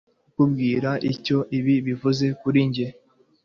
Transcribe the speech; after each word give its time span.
Sinshobora 0.03 0.23
kukubwira 0.27 0.89
icyo 1.11 1.37
ibi 1.57 1.75
bivuze 1.87 2.25
kuri 2.41 2.59
njye 2.67 2.87